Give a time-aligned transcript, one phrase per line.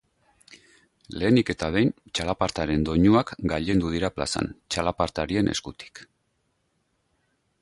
[1.23, 6.07] Lehenik eta behin, txalapartaren doinuak gailendu dira plazan, txalapartarien eskutik.